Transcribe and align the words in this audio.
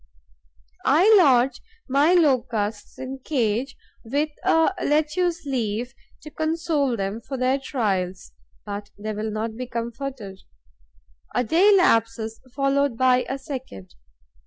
I 0.87 1.15
lodge 1.15 1.61
my 1.87 2.13
Locusts 2.15 2.97
in 2.97 3.19
cages, 3.23 3.75
with 4.03 4.31
a 4.43 4.73
lettuce 4.83 5.45
leaf 5.45 5.93
to 6.23 6.31
console 6.31 6.97
them 6.97 7.21
for 7.21 7.37
their 7.37 7.59
trials; 7.59 8.31
but 8.65 8.89
they 8.97 9.13
will 9.13 9.29
not 9.29 9.55
be 9.55 9.67
comforted. 9.67 10.39
A 11.35 11.43
day 11.43 11.69
elapses, 11.69 12.41
followed 12.51 12.97
by 12.97 13.25
a 13.29 13.37
second. 13.37 13.93